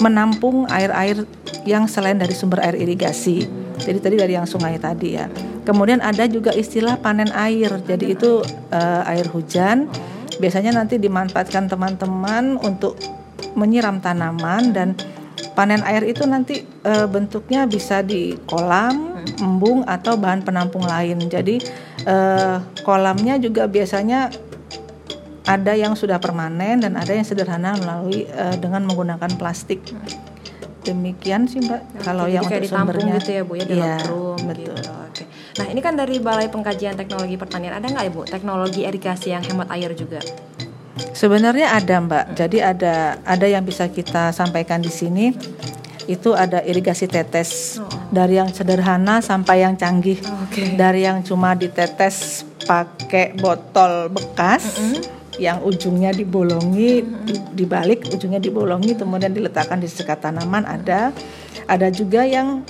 menampung 0.01 0.69
air-air 0.69 1.25
yang 1.65 1.89
selain 1.89 2.21
dari 2.21 2.37
sumber 2.37 2.61
air 2.61 2.77
irigasi. 2.77 3.49
Jadi 3.81 3.99
tadi 4.01 4.17
dari 4.17 4.37
yang 4.37 4.49
sungai 4.49 4.77
tadi 4.77 5.17
ya. 5.17 5.29
Kemudian 5.65 5.99
ada 6.01 6.25
juga 6.29 6.53
istilah 6.53 7.01
panen 7.01 7.33
air. 7.33 7.73
Jadi 7.85 8.17
itu 8.17 8.45
eh, 8.73 9.03
air 9.13 9.27
hujan. 9.33 9.89
Biasanya 10.37 10.77
nanti 10.77 11.01
dimanfaatkan 11.01 11.69
teman-teman 11.69 12.61
untuk 12.61 13.01
menyiram 13.57 14.05
tanaman 14.05 14.77
dan 14.77 14.93
panen 15.57 15.81
air 15.89 16.05
itu 16.05 16.29
nanti 16.29 16.63
eh, 16.63 17.07
bentuknya 17.09 17.65
bisa 17.65 18.05
di 18.05 18.37
kolam, 18.45 19.25
embung 19.41 19.83
atau 19.89 20.21
bahan 20.21 20.45
penampung 20.45 20.85
lain. 20.85 21.17
Jadi 21.27 21.65
eh, 22.05 22.57
kolamnya 22.85 23.41
juga 23.41 23.65
biasanya 23.65 24.29
ada 25.47 25.73
yang 25.73 25.97
sudah 25.97 26.21
permanen 26.21 26.85
dan 26.85 26.93
ada 26.99 27.17
yang 27.17 27.25
sederhana 27.25 27.73
melalui 27.81 28.29
eh, 28.29 28.57
dengan 28.61 28.85
menggunakan 28.85 29.33
plastik. 29.41 29.81
Demikian 30.85 31.51
sih 31.51 31.65
Mbak. 31.65 32.05
Kalau 32.05 32.31
Oke, 32.31 32.35
yang 32.37 32.45
untuk 32.47 32.63
sumbernya 32.69 33.19
gitu 33.19 33.31
ya 33.35 33.43
Bu 33.43 33.53
ya 33.59 33.65
dalam 33.67 33.75
Iya, 33.81 33.97
drum 34.07 34.39
betul. 34.47 34.55
gitu. 34.55 34.73
Oke. 34.87 35.25
Nah, 35.57 35.67
ini 35.73 35.81
kan 35.83 35.95
dari 35.97 36.21
Balai 36.21 36.47
Pengkajian 36.53 36.95
Teknologi 36.95 37.35
Pertanian 37.41 37.75
ada 37.75 37.89
nggak 37.89 38.07
Ibu 38.13 38.21
teknologi 38.29 38.85
irigasi 38.87 39.33
yang 39.35 39.43
hemat 39.43 39.67
air 39.73 39.91
juga? 39.97 40.21
Sebenarnya 40.97 41.77
ada 41.77 42.01
Mbak. 42.01 42.25
Jadi 42.37 42.59
ada 42.65 43.21
ada 43.21 43.47
yang 43.47 43.65
bisa 43.65 43.89
kita 43.89 44.33
sampaikan 44.33 44.81
di 44.81 44.89
sini. 44.89 45.37
Itu 46.07 46.39
ada 46.39 46.63
irigasi 46.63 47.11
tetes 47.11 47.83
dari 48.15 48.39
yang 48.39 48.49
sederhana 48.55 49.19
sampai 49.19 49.67
yang 49.67 49.75
canggih. 49.75 50.23
Oke. 50.47 50.79
Dari 50.79 51.03
yang 51.05 51.21
cuma 51.27 51.53
ditetes 51.59 52.47
pakai 52.63 53.35
botol 53.37 54.09
bekas 54.09 54.79
yang 55.37 55.61
ujungnya 55.61 56.17
dibolongi, 56.17 57.05
di- 57.05 57.43
dibalik 57.53 58.09
ujungnya 58.09 58.41
dibolongi 58.41 58.97
kemudian 58.97 59.35
diletakkan 59.35 59.83
di 59.83 59.91
sekat 59.91 60.23
tanaman 60.23 60.65
ada. 60.65 61.11
Ada 61.67 61.91
juga 61.91 62.23
yang 62.23 62.63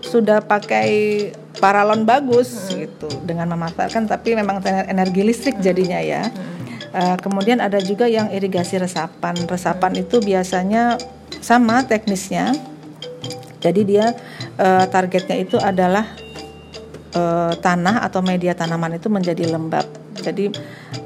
sudah 0.00 0.40
pakai 0.40 1.30
paralon 1.60 2.02
bagus 2.08 2.72
gitu 2.72 3.06
dengan 3.22 3.48
memanfaatkan 3.54 4.08
tapi 4.08 4.34
memang 4.34 4.58
energi 4.88 5.20
listrik 5.20 5.60
jadinya 5.60 6.00
ya. 6.00 6.32
Uh, 6.94 7.18
kemudian 7.18 7.58
ada 7.58 7.82
juga 7.82 8.06
yang 8.06 8.30
irigasi 8.30 8.78
resapan. 8.78 9.34
Resapan 9.50 9.98
itu 9.98 10.22
biasanya 10.22 10.94
sama 11.42 11.82
teknisnya. 11.82 12.54
Jadi 13.58 13.82
dia 13.82 14.14
uh, 14.62 14.86
targetnya 14.86 15.42
itu 15.42 15.58
adalah 15.58 16.06
uh, 17.18 17.50
tanah 17.58 18.06
atau 18.06 18.22
media 18.22 18.54
tanaman 18.54 18.94
itu 18.94 19.10
menjadi 19.10 19.50
lembab. 19.50 19.90
Jadi 20.22 20.54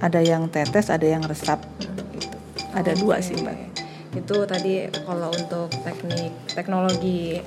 ada 0.05 0.21
yang 0.21 0.53
tetes, 0.53 0.93
ada 0.93 1.09
yang 1.09 1.25
resap. 1.25 1.65
Gitu. 1.81 2.29
Ada 2.77 2.93
dua 2.93 3.25
sih 3.25 3.41
mbak. 3.41 3.57
Itu 4.13 4.45
tadi 4.45 4.93
kalau 5.09 5.33
untuk 5.33 5.73
teknik 5.73 6.37
teknologi 6.53 7.41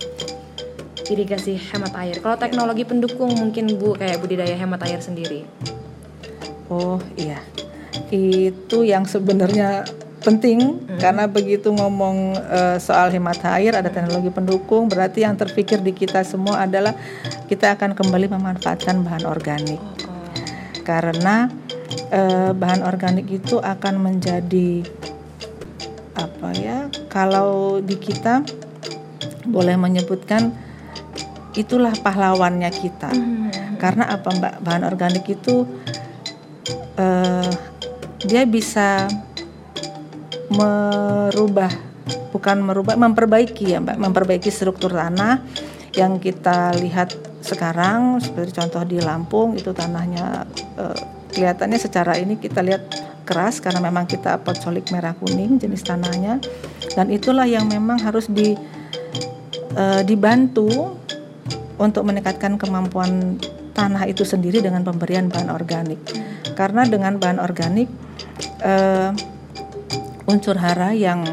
irigasi 1.12 1.60
hemat 1.60 1.94
air. 2.00 2.18
Kalau 2.24 2.40
teknologi 2.40 2.88
pendukung 2.88 3.36
mungkin 3.36 3.76
Bu 3.76 3.94
kayak 4.00 4.18
budidaya 4.24 4.56
hemat 4.56 4.82
air 4.88 5.04
sendiri. 5.04 5.44
Oh 6.72 7.04
iya, 7.20 7.44
itu 8.12 8.88
yang 8.88 9.04
sebenarnya 9.04 9.84
penting 10.22 10.86
karena 11.02 11.26
begitu 11.26 11.74
ngomong 11.74 12.38
eh, 12.38 12.78
soal 12.78 13.10
hemat 13.10 13.42
air 13.58 13.74
ada 13.74 13.90
teknologi 13.90 14.30
pendukung 14.30 14.86
berarti 14.86 15.26
yang 15.26 15.34
terpikir 15.34 15.82
di 15.82 15.92
kita 15.98 16.22
semua 16.22 16.64
adalah 16.64 16.94
kita 17.50 17.74
akan 17.74 17.98
kembali 17.98 18.30
memanfaatkan 18.30 19.02
bahan 19.02 19.26
organik. 19.26 19.82
Karena 20.86 21.50
eh, 22.14 22.54
bahan 22.54 22.86
organik 22.86 23.28
itu 23.28 23.58
akan 23.58 24.00
menjadi 24.00 24.86
apa 26.16 26.50
ya 26.54 26.86
kalau 27.10 27.82
di 27.82 27.98
kita 27.98 28.46
boleh 29.50 29.74
menyebutkan 29.74 30.54
itulah 31.58 31.92
pahlawannya 31.98 32.70
kita. 32.70 33.10
Karena 33.82 34.14
apa 34.14 34.30
mbak? 34.30 34.54
Bahan 34.62 34.86
organik 34.86 35.26
itu 35.26 35.66
eh, 37.02 37.71
dia 38.26 38.46
bisa 38.46 39.10
merubah 40.52 41.72
bukan 42.32 42.58
merubah 42.64 42.96
memperbaiki 42.98 43.76
ya 43.76 43.80
mbak. 43.84 43.98
Memperbaiki 44.00 44.50
struktur 44.52 44.92
tanah 44.96 45.44
yang 45.96 46.20
kita 46.20 46.76
lihat 46.80 47.12
sekarang 47.44 48.22
seperti 48.24 48.56
contoh 48.56 48.84
di 48.88 49.02
Lampung 49.04 49.58
itu 49.58 49.76
tanahnya 49.76 50.48
eh, 50.80 50.98
kelihatannya 51.36 51.80
secara 51.80 52.16
ini 52.20 52.40
kita 52.40 52.64
lihat 52.64 52.84
keras 53.28 53.64
karena 53.64 53.80
memang 53.84 54.08
kita 54.08 54.40
potsolik 54.44 54.92
merah 54.92 55.16
kuning 55.16 55.60
jenis 55.60 55.84
tanahnya. 55.84 56.40
Dan 56.96 57.12
itulah 57.12 57.48
yang 57.48 57.68
memang 57.68 58.00
harus 58.00 58.28
di 58.28 58.56
eh, 59.76 60.02
dibantu 60.04 60.96
untuk 61.82 62.06
meningkatkan 62.06 62.62
kemampuan 62.62 63.42
tanah 63.72 64.06
itu 64.06 64.22
sendiri 64.28 64.60
dengan 64.62 64.84
pemberian 64.84 65.32
bahan 65.32 65.50
organik. 65.50 66.00
Karena 66.54 66.84
dengan 66.86 67.18
bahan 67.18 67.40
organik 67.40 68.11
eh, 68.62 69.12
unsur 70.30 70.56
hara 70.56 70.94
yang 70.96 71.24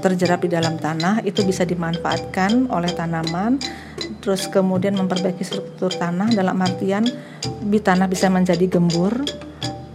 terjerap 0.00 0.40
di 0.40 0.48
dalam 0.48 0.80
tanah 0.80 1.20
itu 1.28 1.44
bisa 1.44 1.68
dimanfaatkan 1.68 2.72
oleh 2.72 2.88
tanaman 2.96 3.60
terus 4.20 4.48
kemudian 4.48 4.96
memperbaiki 4.96 5.44
struktur 5.44 5.92
tanah 5.92 6.32
dalam 6.32 6.56
artian 6.60 7.04
di 7.60 7.78
tanah 7.80 8.08
bisa 8.08 8.28
menjadi 8.28 8.68
gembur. 8.68 9.24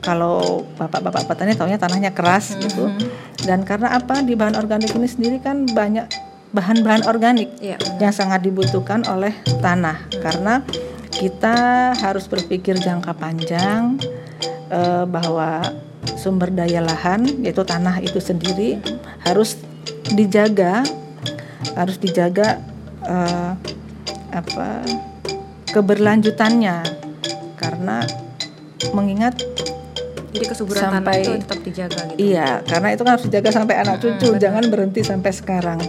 Kalau 0.01 0.62
bapak-bapak 0.77 1.25
petani 1.25 1.58
taunya 1.58 1.81
tanahnya 1.81 2.13
keras 2.13 2.53
gitu. 2.62 2.93
Dan 3.41 3.65
karena 3.65 3.97
apa? 3.97 4.21
Di 4.21 4.38
bahan 4.38 4.53
organik 4.53 4.93
ini 4.93 5.10
sendiri 5.10 5.38
kan 5.41 5.65
banyak 5.65 6.05
bahan-bahan 6.53 7.10
organik 7.10 7.49
Iya. 7.58 7.81
yang 7.97 8.13
sangat 8.13 8.45
dibutuhkan 8.45 9.01
oleh 9.10 9.34
tanah. 9.65 9.97
Karena 10.21 10.62
kita 11.10 11.93
harus 11.97 12.29
berpikir 12.29 12.77
jangka 12.77 13.17
panjang 13.17 13.97
eh, 14.69 15.06
bahwa 15.06 15.62
sumber 16.15 16.54
daya 16.54 16.82
lahan 16.82 17.25
yaitu 17.41 17.65
tanah 17.65 17.97
itu 18.01 18.21
sendiri 18.21 18.78
harus 19.25 19.58
dijaga 20.13 20.86
harus 21.73 21.97
dijaga 21.97 22.62
eh, 23.04 23.51
apa 24.30 24.86
keberlanjutannya 25.71 26.84
karena 27.58 28.06
mengingat 28.93 29.36
Jadi 30.36 30.51
kesuburan 30.51 30.82
tanah 30.84 30.99
Sampai- 30.99 31.23
itu 31.23 31.32
tetap 31.47 31.60
dijaga 31.63 32.01
gitu. 32.12 32.17
Iya, 32.19 32.49
karena 32.67 32.88
itu 32.91 33.01
kan 33.08 33.12
harus 33.15 33.25
dijaga 33.32 33.49
sampai 33.56 33.75
anak 33.80 34.04
cucu, 34.04 34.36
jangan 34.36 34.67
berhenti 34.67 34.99
sampai 34.99 35.32
sekarang. 35.32 35.80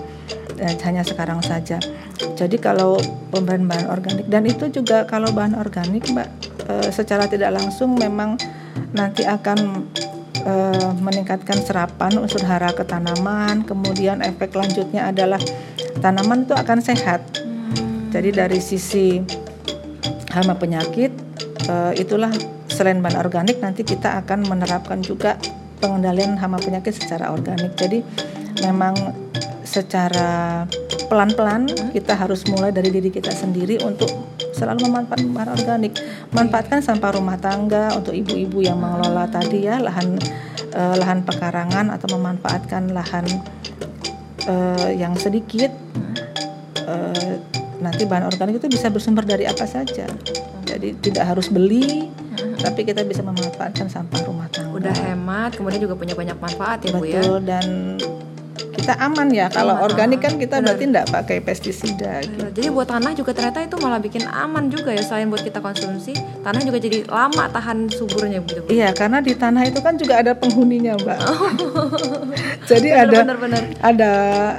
Eh, 0.56 0.74
hanya 0.88 1.04
sekarang 1.04 1.44
saja. 1.44 1.76
Jadi 2.16 2.56
kalau 2.56 2.96
pemberian 3.28 3.68
bahan 3.68 3.92
organik 3.92 4.24
dan 4.32 4.48
itu 4.48 4.72
juga 4.72 5.04
kalau 5.04 5.28
bahan 5.28 5.52
organik, 5.52 6.08
Mbak, 6.08 6.28
eh, 6.64 6.88
secara 6.88 7.28
tidak 7.28 7.52
langsung 7.52 7.92
memang 7.96 8.40
nanti 8.96 9.28
akan 9.28 9.84
eh, 10.46 10.90
meningkatkan 11.02 11.58
serapan 11.60 12.16
unsur 12.16 12.40
hara 12.46 12.72
ke 12.72 12.86
tanaman. 12.88 13.66
Kemudian 13.68 14.22
efek 14.24 14.54
lanjutnya 14.56 15.12
adalah 15.12 15.42
tanaman 16.00 16.48
itu 16.48 16.54
akan 16.56 16.78
sehat. 16.80 17.20
Jadi 18.14 18.30
dari 18.32 18.62
sisi 18.62 19.20
hama 20.32 20.56
penyakit 20.56 21.12
eh, 21.68 21.92
itulah 22.00 22.32
selain 22.72 23.04
bahan 23.04 23.20
organik 23.20 23.60
nanti 23.60 23.84
kita 23.84 24.24
akan 24.24 24.48
menerapkan 24.48 25.04
juga 25.04 25.36
pengendalian 25.84 26.40
hama 26.40 26.56
penyakit 26.56 26.96
secara 26.96 27.28
organik. 27.34 27.76
Jadi 27.76 28.00
memang 28.64 29.25
secara 29.76 30.64
pelan-pelan 31.12 31.68
kita 31.92 32.16
harus 32.16 32.48
mulai 32.48 32.72
dari 32.72 32.88
diri 32.88 33.12
kita 33.12 33.28
sendiri 33.28 33.76
untuk 33.84 34.08
selalu 34.56 34.88
memanfaatkan 34.88 35.30
bahan 35.36 35.50
organik. 35.52 35.92
Manfaatkan 36.32 36.80
sampah 36.80 37.12
rumah 37.12 37.36
tangga 37.36 37.92
untuk 37.92 38.16
ibu-ibu 38.16 38.64
yang 38.64 38.80
mengelola 38.80 39.28
tadi 39.28 39.68
ya 39.68 39.76
lahan 39.76 40.16
eh, 40.72 40.94
lahan 40.96 41.20
pekarangan 41.28 41.92
atau 41.92 42.08
memanfaatkan 42.16 42.96
lahan 42.96 43.28
eh, 44.48 44.96
yang 44.96 45.12
sedikit 45.20 45.68
eh, 46.88 47.36
nanti 47.76 48.08
bahan 48.08 48.32
organik 48.32 48.56
itu 48.64 48.72
bisa 48.72 48.88
bersumber 48.88 49.28
dari 49.28 49.44
apa 49.44 49.68
saja. 49.68 50.08
Jadi 50.66 50.98
tidak 50.98 51.36
harus 51.36 51.52
beli, 51.52 52.10
tapi 52.58 52.82
kita 52.82 53.04
bisa 53.04 53.20
memanfaatkan 53.22 53.86
sampah 53.86 54.24
rumah 54.24 54.48
tangga. 54.50 54.72
Udah 54.72 54.94
hemat, 55.06 55.54
kemudian 55.54 55.84
juga 55.84 55.94
punya 55.94 56.16
banyak 56.16 56.36
manfaat 56.40 56.82
ya 56.82 56.96
Bu 56.96 57.04
ya. 57.06 57.20
Betul 57.22 57.38
dan 57.46 57.64
kita 58.86 59.02
aman 59.02 59.26
ya. 59.34 59.50
Kalau 59.50 59.74
Aman, 59.74 59.86
organik 59.90 60.22
kan 60.22 60.38
kita 60.38 60.62
Benar. 60.62 60.78
berarti 60.78 60.84
tidak 60.86 61.06
pakai 61.10 61.38
pestisida. 61.42 62.22
gitu. 62.22 62.46
Jadi 62.54 62.68
buat 62.70 62.86
tanah 62.86 63.18
juga 63.18 63.34
ternyata 63.34 63.58
itu 63.66 63.76
malah 63.82 63.98
bikin 63.98 64.22
aman 64.30 64.70
juga 64.70 64.94
ya 64.94 65.02
selain 65.02 65.26
buat 65.26 65.42
kita 65.42 65.58
konsumsi, 65.58 66.14
tanah 66.46 66.62
juga 66.62 66.78
jadi 66.78 67.02
lama 67.10 67.50
tahan 67.50 67.90
suburnya 67.90 68.38
begitu. 68.46 68.62
Bu. 68.62 68.70
Iya, 68.70 68.94
karena 68.94 69.18
di 69.18 69.34
tanah 69.34 69.66
itu 69.66 69.82
kan 69.82 69.98
juga 69.98 70.22
ada 70.22 70.38
penghuninya, 70.38 70.94
Mbak. 71.02 71.18
Jadi 72.70 72.88
Bener, 72.90 73.02
ada 73.06 73.18
bener, 73.22 73.38
bener. 73.42 73.62
ada 73.78 74.12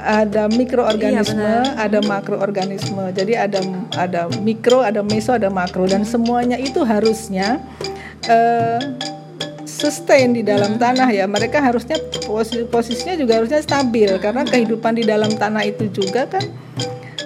ada 0.04 0.42
mikroorganisme, 0.48 1.40
Iya, 1.40 1.64
benar. 1.64 1.88
ada 1.88 1.98
makroorganisme. 2.04 3.04
Jadi 3.12 3.32
ada 3.32 3.60
ada 3.96 4.20
mikro, 4.40 4.84
ada 4.84 5.00
meso, 5.00 5.32
ada 5.32 5.48
makro 5.48 5.88
dan 5.88 6.04
semuanya 6.04 6.60
itu 6.60 6.84
harusnya 6.84 7.60
eh, 8.28 8.80
sustain 9.78 10.34
di 10.34 10.42
dalam 10.42 10.74
Hmm. 10.74 10.82
tanah 10.82 11.08
ya. 11.08 11.24
Mereka 11.24 11.62
harusnya 11.62 11.96
posi- 12.26 12.66
posisinya 12.66 13.14
juga 13.14 13.38
harusnya 13.38 13.62
stabil 13.62 14.10
Hmm. 14.10 14.18
karena 14.18 14.42
kehidupan 14.42 14.98
di 14.98 15.06
dalam 15.06 15.30
tanah 15.30 15.62
itu 15.62 15.86
juga 15.88 16.26
kan 16.26 16.42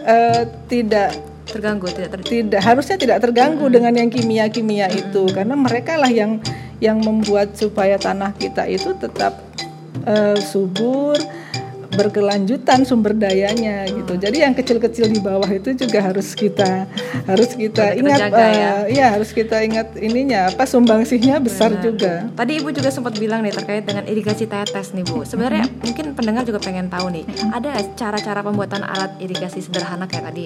eh, 0.04 0.42
tidak 0.68 1.16
terganggu 1.46 1.86
tidak 1.90 2.10
ter 2.10 2.22
tidak 2.26 2.60
harusnya 2.60 2.96
tidak 2.96 3.18
terganggu 3.22 3.66
dengan 3.68 3.92
yang 3.92 4.08
kimia-kimia 4.08 4.88
itu 4.90 5.26
karena 5.30 5.54
mereka 5.54 5.94
lah 5.94 6.10
yang 6.10 6.42
yang 6.80 6.98
membuat 6.98 7.54
supaya 7.54 7.94
tanah 7.96 8.34
kita 8.34 8.66
itu 8.66 8.92
tetap 8.98 9.38
eh, 10.02 10.34
subur 10.40 11.14
berkelanjutan 11.92 12.88
sumber 12.88 13.12
dayanya 13.12 13.84
gitu. 13.88 14.16
Jadi 14.16 14.42
yang 14.42 14.56
kecil-kecil 14.56 15.12
di 15.12 15.20
bawah 15.20 15.48
itu 15.48 15.76
juga 15.76 16.00
harus 16.00 16.32
kita 16.32 16.88
harus 17.28 17.52
kita 17.52 17.94
ingat 17.94 18.20
ya. 18.32 18.40
eh, 18.40 18.80
iya 18.96 19.06
harus 19.12 19.30
kita 19.30 19.60
ingat 19.60 19.94
ininya 20.00 20.48
apa 20.48 20.64
sumbangsihnya 20.64 21.38
besar 21.38 21.76
juga. 21.84 22.26
Tadi 22.32 22.52
Ibu 22.60 22.72
juga 22.72 22.88
sempat 22.88 23.16
bilang 23.20 23.44
nih 23.44 23.52
terkait 23.52 23.84
dengan 23.84 24.04
irigasi 24.08 24.48
tetes 24.48 24.96
nih 24.96 25.04
Bu. 25.04 25.22
Sebenarnya 25.28 25.68
mungkin 25.84 26.16
pendengar 26.16 26.42
juga 26.48 26.58
pengen 26.58 26.88
tahu 26.88 27.12
nih, 27.12 27.24
ada 27.52 27.76
cara-cara 27.94 28.40
pembuatan 28.40 28.82
alat 28.82 29.12
irigasi 29.20 29.60
sederhana 29.60 30.08
kayak 30.08 30.32
tadi 30.32 30.44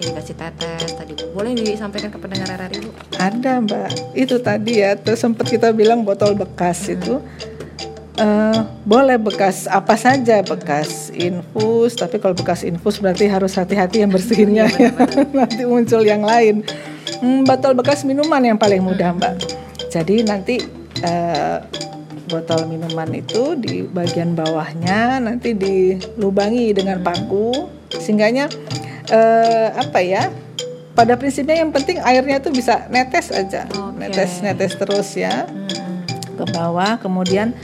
irigasi 0.00 0.32
tetes 0.34 0.90
tadi 0.96 1.12
Bu. 1.12 1.36
Boleh 1.36 1.52
disampaikan 1.54 2.08
ke 2.08 2.18
pendengar 2.18 2.48
RRI 2.48 2.78
Bu? 2.82 2.90
Ada 3.20 3.60
mbak, 3.60 4.16
itu 4.16 4.36
tadi 4.40 4.80
ya 4.80 4.96
terus 4.96 5.20
sempat 5.20 5.48
kita 5.48 5.70
bilang 5.76 6.02
botol 6.02 6.34
bekas 6.34 6.88
itu 6.88 7.20
eh, 8.18 8.58
boleh 8.86 9.18
bekas 9.18 9.66
apa 9.66 9.98
saja 9.98 10.42
bekas 10.44 11.10
infus, 11.14 11.98
tapi 11.98 12.22
kalau 12.22 12.34
bekas 12.36 12.62
infus 12.62 13.02
berarti 13.02 13.26
harus 13.26 13.54
hati-hati 13.58 14.02
yang 14.06 14.10
bersihinnya 14.12 14.66
ya. 14.70 14.90
nanti 15.38 15.62
muncul 15.66 16.02
yang 16.02 16.22
lain. 16.22 16.62
Hmm, 17.18 17.46
botol 17.46 17.74
bekas 17.74 18.06
minuman 18.06 18.42
yang 18.42 18.58
paling 18.58 18.82
mudah 18.82 19.14
mbak. 19.16 19.38
Jadi 19.90 20.26
nanti 20.26 20.58
eh, 21.02 21.58
botol 22.30 22.66
minuman 22.66 23.10
itu 23.14 23.54
di 23.58 23.86
bagian 23.86 24.34
bawahnya 24.34 25.22
nanti 25.22 25.54
dilubangi 25.54 26.74
dengan 26.74 27.02
paku, 27.02 27.70
sehingganya 27.94 28.50
eh, 29.10 29.68
apa 29.74 30.00
ya? 30.02 30.30
Pada 30.94 31.18
prinsipnya 31.18 31.58
yang 31.58 31.74
penting 31.74 31.98
airnya 31.98 32.38
tuh 32.38 32.54
bisa 32.54 32.86
netes 32.86 33.34
aja, 33.34 33.66
Oke. 33.66 33.98
netes 33.98 34.38
netes 34.46 34.78
terus 34.78 35.18
ya 35.18 35.42
ke 36.34 36.44
bawah 36.50 36.98
kemudian 36.98 37.54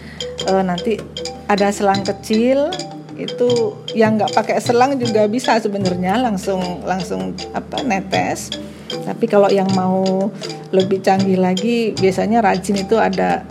eh, 0.48 0.62
nanti 0.64 0.96
ada 1.50 1.68
selang 1.74 2.06
kecil 2.06 2.70
itu 3.20 3.76
yang 3.92 4.16
nggak 4.16 4.32
pakai 4.32 4.56
selang 4.64 4.96
juga 4.96 5.28
bisa 5.28 5.60
sebenarnya 5.60 6.16
langsung 6.16 6.82
langsung 6.88 7.36
apa 7.52 7.84
netes. 7.84 8.48
Tapi 8.90 9.24
kalau 9.30 9.46
yang 9.52 9.70
mau 9.76 10.30
lebih 10.72 11.02
canggih 11.04 11.38
lagi 11.38 11.92
biasanya 11.94 12.40
rajin 12.40 12.80
itu 12.80 12.96
ada 12.96 13.44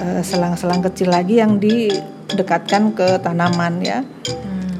eh, 0.00 0.22
selang-selang 0.24 0.82
kecil 0.82 1.14
lagi 1.14 1.38
yang 1.38 1.62
didekatkan 1.62 2.92
ke 2.96 3.22
tanaman 3.22 3.78
ya. 3.80 4.02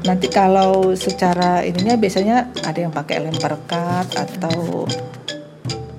Nanti 0.03 0.27
kalau 0.27 0.91
secara 0.99 1.63
ininya 1.63 1.95
biasanya 1.95 2.51
ada 2.67 2.79
yang 2.83 2.91
pakai 2.91 3.23
lem 3.23 3.35
perekat 3.39 4.11
atau 4.11 4.83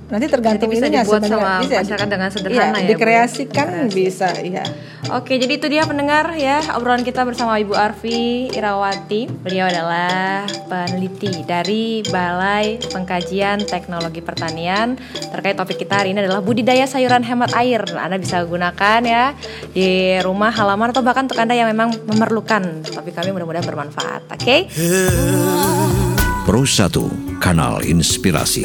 nanti 0.04 0.26
tergantung 0.28 0.68
Jadi 0.68 0.76
bisa 0.76 0.84
ininya 0.86 1.02
dibuat 1.02 1.22
sama 1.24 1.50
Bisa. 1.64 1.80
masyarakat 1.80 2.08
dengan 2.08 2.28
sederhana 2.28 2.60
Iya, 2.60 2.64
ya, 2.64 2.72
Bu, 2.72 2.78
ya? 2.78 2.88
dikreasikan 2.92 3.68
bisa 3.88 4.28
iya 4.44 4.64
Oke, 5.12 5.36
jadi 5.36 5.60
itu 5.60 5.68
dia 5.68 5.84
pendengar 5.84 6.32
ya 6.32 6.64
obrolan 6.80 7.04
kita 7.04 7.28
bersama 7.28 7.60
Ibu 7.60 7.76
Arfi 7.76 8.48
Irawati. 8.48 9.28
Beliau 9.28 9.68
adalah 9.68 10.48
peneliti 10.64 11.44
dari 11.44 12.00
Balai 12.08 12.80
Pengkajian 12.80 13.68
Teknologi 13.68 14.24
Pertanian. 14.24 14.96
Terkait 15.12 15.60
topik 15.60 15.76
kita 15.76 16.00
hari 16.00 16.16
ini 16.16 16.24
adalah 16.24 16.40
budidaya 16.40 16.88
sayuran 16.88 17.20
hemat 17.20 17.52
air. 17.52 17.84
Anda 18.00 18.16
bisa 18.16 18.48
gunakan 18.48 19.00
ya 19.04 19.36
di 19.76 20.16
rumah 20.24 20.48
halaman 20.56 20.96
atau 20.96 21.04
bahkan 21.04 21.28
untuk 21.28 21.36
Anda 21.36 21.52
yang 21.52 21.68
memang 21.68 21.92
memerlukan. 22.08 22.88
Topik 22.88 23.12
kami 23.12 23.36
mudah-mudahan 23.36 23.68
bermanfaat. 23.68 24.24
Oke? 24.32 24.72
Pro 26.48 26.64
1 26.64 27.44
Kanal 27.44 27.84
Inspirasi 27.84 28.64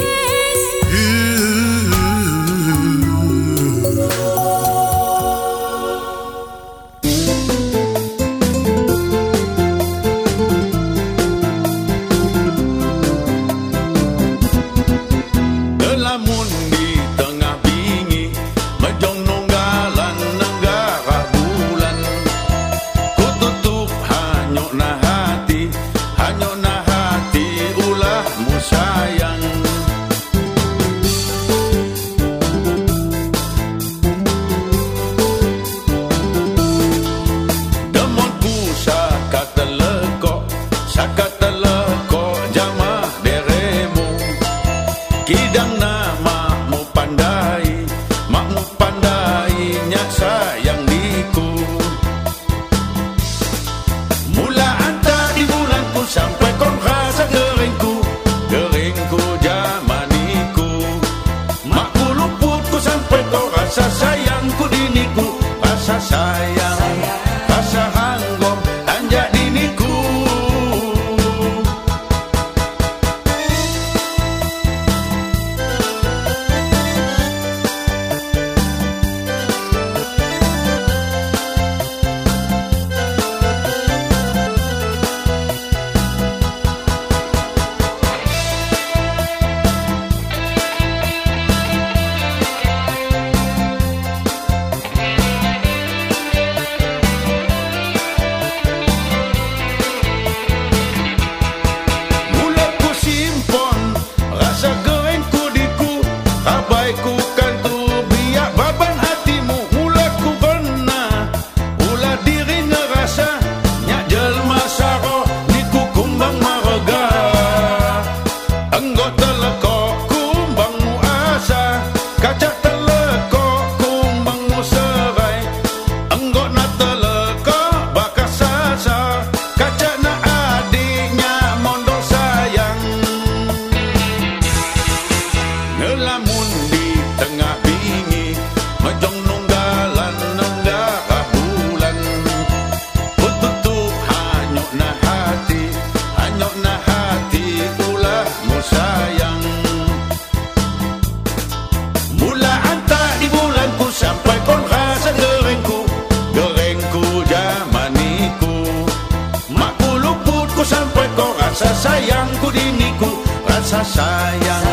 sayang 163.84 164.70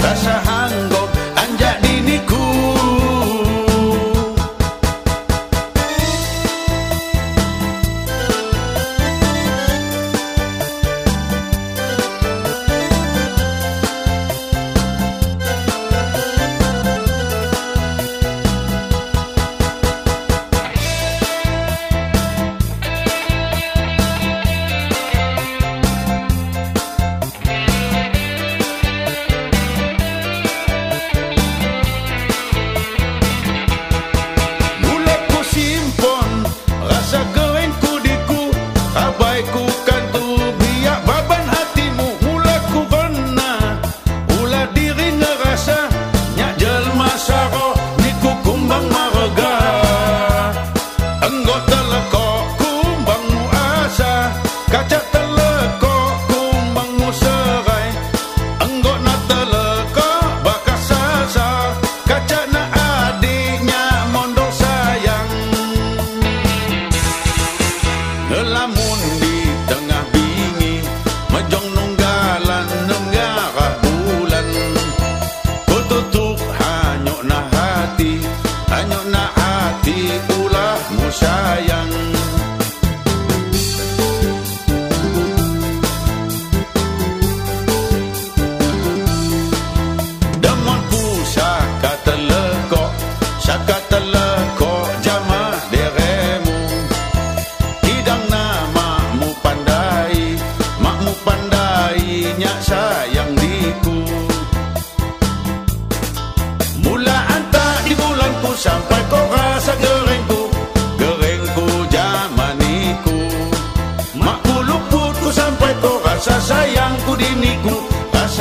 Rasa 0.00 0.63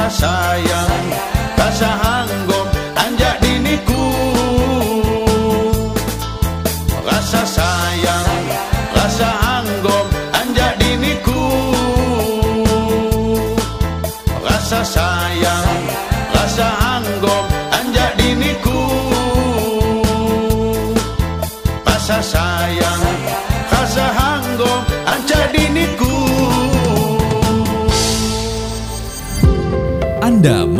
sayang, 0.10 1.06
rasa 1.56 1.89
hanggom 2.02 2.33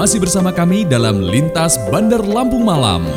masih 0.04 0.20
bersama 0.20 0.52
kami 0.52 0.84
dalam 0.84 1.24
Lintas 1.24 1.80
Bandar 1.88 2.20
Lampung 2.20 2.68
Malam. 2.68 3.08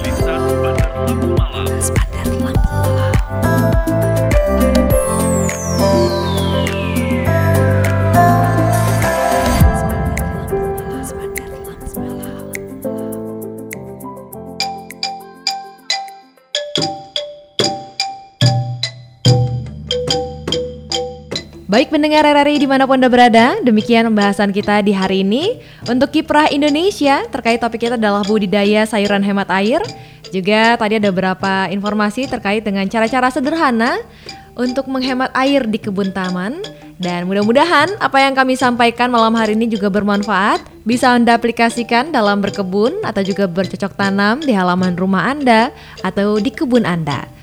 Baik 21.76 21.92
pendengar 21.92 22.24
RRI 22.24 22.64
di 22.64 22.64
mana 22.64 22.88
pun 22.88 22.96
Anda 22.96 23.12
berada, 23.12 23.60
demikian 23.60 24.08
pembahasan 24.08 24.48
kita 24.48 24.80
di 24.80 24.96
hari 24.96 25.20
ini. 25.20 25.60
Untuk 25.84 26.08
kiprah 26.08 26.48
Indonesia, 26.48 27.28
terkait 27.28 27.60
topik 27.60 27.84
kita 27.84 28.00
adalah 28.00 28.24
budidaya 28.24 28.88
sayuran 28.88 29.20
hemat 29.20 29.44
air. 29.52 29.84
Juga 30.32 30.80
tadi 30.80 30.96
ada 30.96 31.12
beberapa 31.12 31.68
informasi 31.68 32.32
terkait 32.32 32.64
dengan 32.64 32.88
cara-cara 32.88 33.28
sederhana 33.28 34.00
untuk 34.56 34.88
menghemat 34.88 35.28
air 35.36 35.68
di 35.68 35.76
kebun 35.76 36.16
taman. 36.16 36.64
Dan 36.96 37.28
mudah-mudahan 37.28 37.92
apa 38.00 38.24
yang 38.24 38.32
kami 38.32 38.56
sampaikan 38.56 39.12
malam 39.12 39.36
hari 39.36 39.52
ini 39.52 39.68
juga 39.68 39.92
bermanfaat, 39.92 40.64
bisa 40.88 41.12
Anda 41.12 41.36
aplikasikan 41.36 42.08
dalam 42.08 42.40
berkebun 42.40 43.04
atau 43.04 43.20
juga 43.20 43.44
bercocok 43.44 43.92
tanam 44.00 44.40
di 44.40 44.56
halaman 44.56 44.96
rumah 44.96 45.28
Anda 45.28 45.68
atau 46.00 46.40
di 46.40 46.48
kebun 46.48 46.88
Anda. 46.88 47.35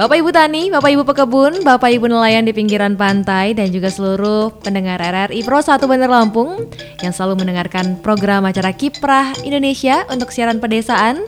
Bapak 0.00 0.16
Ibu 0.16 0.32
Tani, 0.32 0.72
Bapak 0.72 0.96
Ibu 0.96 1.04
Pekebun, 1.04 1.60
Bapak 1.60 1.92
Ibu 1.92 2.08
nelayan 2.08 2.48
di 2.48 2.56
pinggiran 2.56 2.96
pantai 2.96 3.52
dan 3.52 3.68
juga 3.68 3.92
seluruh 3.92 4.48
pendengar 4.64 4.96
RRI 4.96 5.44
Pro 5.44 5.60
1 5.60 5.76
Bandar 5.76 6.08
Lampung 6.08 6.56
yang 7.04 7.12
selalu 7.12 7.44
mendengarkan 7.44 8.00
program 8.00 8.48
acara 8.48 8.72
Kiprah 8.72 9.36
Indonesia 9.44 10.08
untuk 10.08 10.32
siaran 10.32 10.56
pedesaan. 10.56 11.20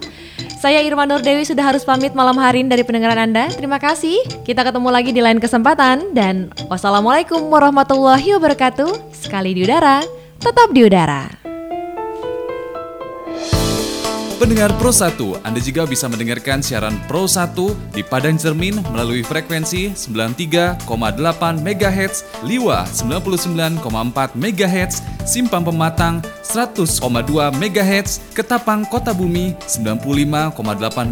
Saya 0.57 0.81
Irma 0.81 1.05
Nur 1.05 1.21
Dewi 1.21 1.45
sudah 1.45 1.69
harus 1.69 1.85
pamit 1.85 2.17
malam 2.17 2.41
hari 2.41 2.65
ini 2.65 2.73
dari 2.73 2.81
pendengaran 2.81 3.21
Anda. 3.21 3.53
Terima 3.53 3.77
kasih. 3.77 4.17
Kita 4.49 4.65
ketemu 4.65 4.89
lagi 4.89 5.13
di 5.13 5.21
lain 5.21 5.37
kesempatan 5.37 6.17
dan 6.17 6.49
wassalamualaikum 6.73 7.53
warahmatullahi 7.53 8.41
wabarakatuh. 8.41 9.13
Sekali 9.13 9.53
di 9.53 9.69
udara, 9.69 10.01
tetap 10.41 10.73
di 10.73 10.81
udara. 10.89 11.42
Pendengar 14.43 14.75
Pro 14.75 14.91
1, 14.91 15.47
Anda 15.47 15.63
juga 15.63 15.87
bisa 15.87 16.11
mendengarkan 16.11 16.67
siaran 16.67 16.99
Pro 17.07 17.31
1 17.31 17.95
di 17.95 18.03
Padang 18.03 18.35
Cermin 18.35 18.83
melalui 18.91 19.23
frekuensi 19.23 19.95
93,8 19.95 20.83
MHz, 21.63 22.43
Liwa 22.43 22.83
99,4 22.91 23.79
MHz, 24.35 25.07
Simpang 25.23 25.63
Pematang 25.63 26.27
100,2 26.43 26.91
MHz, 27.55 28.35
Ketapang 28.35 28.83
Kota 28.83 29.15
Bumi 29.15 29.55
95,8 29.63 30.59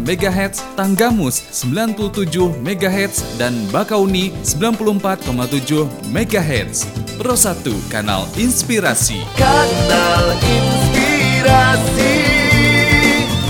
MHz, 0.03 0.75
Tanggamus 0.75 1.39
97 1.55 2.35
MHz, 2.59 3.39
dan 3.39 3.55
Bakauni 3.71 4.35
94,7 4.43 5.87
MHz. 6.11 6.83
Pro 7.15 7.39
1, 7.39 7.63
kanal 7.87 8.27
inspirasi. 8.35 9.23
Kanal 9.39 10.35
inspirasi 10.35 12.10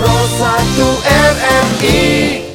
Pro 0.01 0.09
1 0.09 1.01
RMI 1.05 2.50